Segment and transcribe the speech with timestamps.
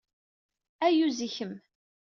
[0.85, 1.55] Ayyuz i kemm!